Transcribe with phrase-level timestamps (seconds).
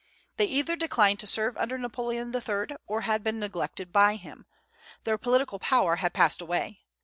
[0.37, 2.75] They either declined to serve under Napoleon III.
[2.87, 4.47] or had been neglected by him;
[5.03, 6.79] their political power had passed away.